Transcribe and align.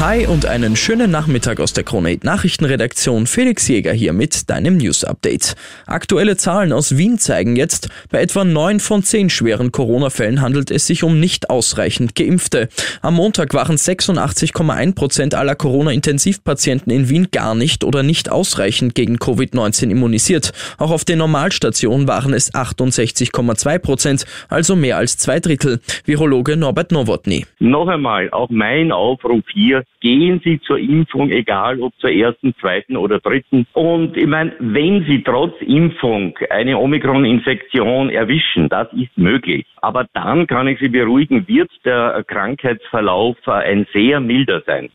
Hi 0.00 0.26
und 0.26 0.44
einen 0.44 0.74
schönen 0.74 1.12
Nachmittag 1.12 1.60
aus 1.60 1.72
der 1.72 1.84
Krone 1.84 2.18
Nachrichtenredaktion. 2.22 3.26
Felix 3.26 3.68
Jäger 3.68 3.92
hier 3.92 4.12
mit 4.12 4.50
deinem 4.50 4.76
News 4.76 5.04
Update. 5.04 5.54
Aktuelle 5.86 6.36
Zahlen 6.36 6.72
aus 6.72 6.98
Wien 6.98 7.18
zeigen 7.18 7.54
jetzt, 7.54 7.88
bei 8.10 8.20
etwa 8.20 8.44
neun 8.44 8.80
von 8.80 9.04
zehn 9.04 9.30
schweren 9.30 9.70
Corona-Fällen 9.70 10.42
handelt 10.42 10.72
es 10.72 10.88
sich 10.88 11.04
um 11.04 11.20
nicht 11.20 11.48
ausreichend 11.48 12.16
Geimpfte. 12.16 12.68
Am 13.02 13.14
Montag 13.14 13.54
waren 13.54 13.76
86,1 13.76 14.94
Prozent 14.94 15.34
aller 15.36 15.54
Corona-Intensivpatienten 15.54 16.92
in 16.92 17.08
Wien 17.08 17.28
gar 17.30 17.54
nicht 17.54 17.84
oder 17.84 18.02
nicht 18.02 18.30
ausreichend 18.30 18.96
gegen 18.96 19.16
Covid-19 19.16 19.90
immunisiert. 19.90 20.52
Auch 20.76 20.90
auf 20.90 21.04
den 21.04 21.18
Normalstationen 21.18 22.08
waren 22.08 22.34
es 22.34 22.52
68,2 22.52 23.78
Prozent, 23.78 24.26
also 24.48 24.74
mehr 24.74 24.98
als 24.98 25.16
zwei 25.16 25.38
Drittel. 25.38 25.80
Virologe 26.04 26.56
Norbert 26.56 26.90
Nowotny. 26.90 27.46
Noch 27.60 27.86
einmal, 27.86 28.28
auch 28.30 28.50
mein 28.50 28.90
Aufruf 28.90 29.44
hier, 29.54 29.83
gehen 30.00 30.40
Sie 30.44 30.60
zur 30.60 30.78
Impfung, 30.78 31.30
egal 31.30 31.80
ob 31.80 31.92
zur 31.98 32.10
ersten, 32.10 32.54
zweiten 32.60 32.96
oder 32.96 33.20
dritten. 33.20 33.66
Und 33.72 34.16
ich 34.16 34.26
meine, 34.26 34.52
wenn 34.58 35.04
Sie 35.04 35.22
trotz 35.22 35.54
Impfung 35.60 36.36
eine 36.50 36.78
Omikron-Infektion 36.78 38.10
erwischen, 38.10 38.68
das 38.68 38.92
ist 38.92 39.16
möglich. 39.16 39.66
Aber 39.76 40.06
dann 40.12 40.46
kann 40.46 40.68
ich 40.68 40.78
Sie 40.78 40.88
beruhigen, 40.88 41.46
wird 41.48 41.70
der 41.84 42.24
Krankheitsverlauf 42.26 43.36
ein 43.46 43.86
sehr 43.92 44.20
milder 44.20 44.62
sein. 44.66 44.90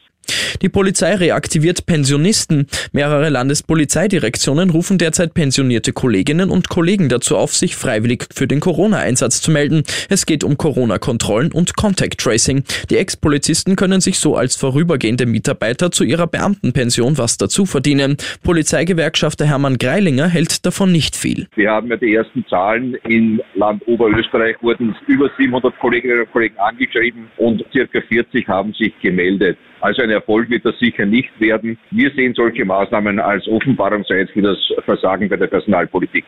Die 0.62 0.70
Polizei 0.70 1.16
reaktiviert 1.16 1.86
Pensionisten. 1.86 2.68
Mehrere 2.92 3.30
Landespolizeidirektionen 3.30 4.70
rufen 4.70 4.98
derzeit 4.98 5.34
pensionierte 5.34 5.94
Kolleginnen 5.94 6.50
und 6.50 6.70
Kollegen 6.70 7.10
dazu 7.10 7.38
auf, 7.38 7.56
sich 7.56 7.76
freiwillig 7.76 8.26
für 8.34 8.48
den 8.48 8.60
Corona-Einsatz 8.60 9.42
zu 9.42 9.52
melden. 9.52 9.84
Es 10.10 10.26
geht 10.26 10.44
um 10.44 10.58
Corona-Kontrollen 10.58 11.52
und 11.52 11.76
Contact 11.76 12.20
Tracing. 12.20 12.64
Die 12.90 12.98
Ex-Polizisten 12.98 13.76
können 13.76 14.02
sich 14.02 14.20
so 14.20 14.36
als 14.36 14.56
vorübergehende 14.56 15.26
Mitarbeiter 15.26 15.92
zu 15.92 16.04
ihrer 16.04 16.28
Beamtenpension 16.28 17.18
was 17.18 17.38
dazu 17.38 17.66
verdienen. 17.66 18.18
Polizeigewerkschafter 18.44 19.46
Hermann 19.46 19.78
Greilinger 19.78 20.28
hält 20.28 20.66
davon 20.66 20.92
nicht 20.92 21.16
viel. 21.16 21.48
Wir 21.56 21.72
haben 21.72 21.90
ja 21.90 21.98
die 21.98 22.14
ersten 22.14 22.46
Zahlen. 22.48 22.96
In 23.08 23.42
Land 23.56 23.88
Oberösterreich 23.88 24.56
wurden 24.62 24.96
über 25.08 25.30
700 25.38 25.78
Kolleginnen 25.80 26.22
und 26.22 26.32
Kollegen 26.32 26.58
angeschrieben 26.58 27.28
und 27.38 27.64
circa 27.72 28.02
40 28.02 28.48
haben 28.48 28.74
sich 28.74 28.94
gemeldet. 29.02 29.58
Also 29.82 30.02
ein 30.02 30.10
Erfolg 30.20 30.50
wird 30.50 30.66
das 30.66 30.78
sicher 30.80 31.06
nicht 31.06 31.32
werden. 31.40 31.78
Wir 31.92 32.12
sehen 32.12 32.34
solche 32.36 32.66
Maßnahmen 32.66 33.20
als 33.20 33.48
Offenbarungseid 33.48 34.30
für 34.32 34.42
das 34.42 34.58
Versagen 34.86 35.30
bei 35.30 35.38
der 35.38 35.48
Personalpolitik. 35.48 36.26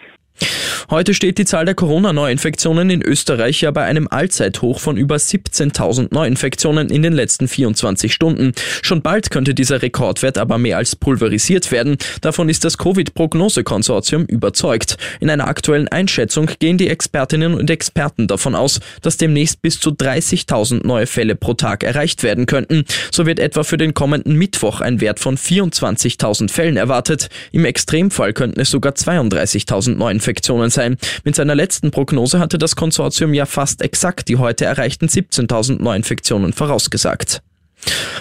Heute 0.91 1.13
steht 1.13 1.37
die 1.37 1.45
Zahl 1.45 1.63
der 1.63 1.73
Corona-Neuinfektionen 1.73 2.89
in 2.89 3.01
Österreich 3.01 3.61
ja 3.61 3.71
bei 3.71 3.85
einem 3.85 4.09
Allzeithoch 4.09 4.81
von 4.81 4.97
über 4.97 5.15
17.000 5.15 6.13
Neuinfektionen 6.13 6.89
in 6.89 7.01
den 7.01 7.13
letzten 7.13 7.47
24 7.47 8.13
Stunden. 8.13 8.51
Schon 8.81 9.01
bald 9.01 9.31
könnte 9.31 9.53
dieser 9.53 9.81
Rekordwert 9.81 10.37
aber 10.37 10.57
mehr 10.57 10.75
als 10.75 10.97
pulverisiert 10.97 11.71
werden. 11.71 11.95
Davon 12.19 12.49
ist 12.49 12.65
das 12.65 12.77
Covid-Prognose-Konsortium 12.77 14.25
überzeugt. 14.25 14.97
In 15.21 15.29
einer 15.29 15.47
aktuellen 15.47 15.87
Einschätzung 15.87 16.49
gehen 16.59 16.77
die 16.77 16.89
Expertinnen 16.89 17.53
und 17.53 17.69
Experten 17.69 18.27
davon 18.27 18.53
aus, 18.53 18.81
dass 19.01 19.15
demnächst 19.15 19.61
bis 19.61 19.79
zu 19.79 19.91
30.000 19.91 20.85
neue 20.85 21.07
Fälle 21.07 21.35
pro 21.35 21.53
Tag 21.53 21.85
erreicht 21.85 22.21
werden 22.21 22.47
könnten. 22.47 22.83
So 23.13 23.25
wird 23.25 23.39
etwa 23.39 23.63
für 23.63 23.77
den 23.81 23.93
kommenden 23.93 24.35
Mittwoch 24.35 24.79
ein 24.79 25.01
Wert 25.01 25.19
von 25.19 25.37
24.000 25.37 26.49
Fällen 26.49 26.77
erwartet. 26.77 27.29
Im 27.51 27.65
Extremfall 27.65 28.31
könnten 28.33 28.61
es 28.61 28.71
sogar 28.71 28.93
32.000 28.93 29.95
Neuinfektionen 29.95 30.69
sein. 30.69 30.97
Mit 31.25 31.35
seiner 31.35 31.55
letzten 31.55 31.91
Prognose 31.91 32.39
hatte 32.39 32.57
das 32.57 32.75
Konsortium 32.75 33.33
ja 33.33 33.45
fast 33.45 33.81
exakt 33.81 34.29
die 34.29 34.37
heute 34.37 34.65
erreichten 34.65 35.07
17.000 35.07 35.81
Neuinfektionen 35.81 36.53
vorausgesagt. 36.53 37.41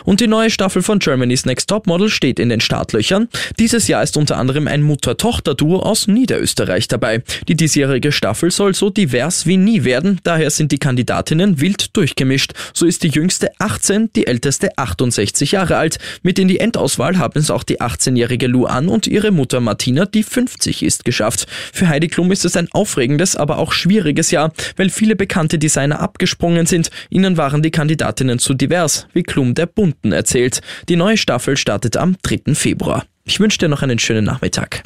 Und 0.05 0.21
die 0.21 0.27
neue 0.27 0.51
Staffel 0.51 0.83
von 0.83 0.99
Germany's 0.99 1.45
Next 1.45 1.69
Top 1.69 1.87
Model 1.87 2.09
steht 2.09 2.39
in 2.39 2.49
den 2.49 2.61
Startlöchern. 2.61 3.29
Dieses 3.59 3.89
Jahr 3.89 4.03
ist 4.03 4.17
unter 4.17 4.37
anderem 4.37 4.67
ein 4.67 4.83
Mutter-Tochter-Duo 4.83 5.81
aus 5.81 6.07
Niederösterreich 6.09 6.89
dabei. 6.89 7.23
Die 7.49 7.55
diesjährige 7.55 8.13
Staffel 8.13 8.51
soll 8.51 8.75
so 8.75 8.91
divers 8.91 9.47
wie 9.47 9.57
nie 9.57 9.85
werden, 9.85 10.21
daher 10.25 10.51
sind 10.51 10.73
die 10.73 10.79
Kandidatinnen 10.79 11.61
wild 11.61 11.97
durchgemischt. 11.97 12.53
So 12.73 12.87
ist 12.87 13.03
die 13.03 13.09
jüngste 13.09 13.51
18, 13.59 14.11
die 14.15 14.27
älteste 14.27 14.77
68 14.77 15.53
Jahre 15.53 15.77
alt. 15.77 15.99
Mit 16.23 16.39
in 16.39 16.49
die 16.49 16.61
Endauswahl 16.61 17.19
haben 17.19 17.39
es 17.39 17.51
auch 17.51 17.63
die 17.63 17.81
18-jährige 17.81 18.47
Luan 18.47 18.89
und 18.89 19.07
ihre 19.07 19.31
Mutter 19.31 19.61
Martina, 19.61 20.07
die 20.07 20.23
50 20.23 20.83
ist, 20.83 21.05
geschafft. 21.05 21.47
Für 21.73 21.89
Heidi 21.89 22.09
Klum 22.09 22.33
ist 22.33 22.45
es 22.45 22.57
ein 22.57 22.69
aufregendes, 22.73 23.37
aber 23.37 23.59
auch 23.59 23.73
schwieriges 23.73 24.31
Jahr, 24.31 24.53
weil 24.77 24.91
viele 24.91 25.17
bekannte 25.17 25.59
Designer 25.59 26.01
abgesprungen 26.01 26.67
sind. 26.67 26.91
Ihnen 27.11 27.37
waren 27.37 27.63
die 27.63 27.71
Kandidatinnen 27.71 28.39
zu 28.39 28.55
divers, 28.55 29.07
wie 29.13 29.23
Klum 29.23 29.50
der 29.55 29.67
Bunten 29.67 30.13
erzählt. 30.13 30.61
Die 30.89 30.97
neue 30.97 31.17
Staffel 31.17 31.57
startet 31.57 31.97
am 31.97 32.17
3. 32.23 32.55
Februar. 32.55 33.05
Ich 33.25 33.41
wünsche 33.41 33.59
dir 33.59 33.69
noch 33.69 33.83
einen 33.83 33.99
schönen 33.99 34.25
Nachmittag. 34.25 34.83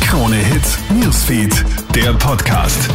Krone 0.00 0.36
Hits, 0.36 0.78
Newsfeed, 0.90 1.64
der 1.94 2.12
Podcast. 2.14 2.88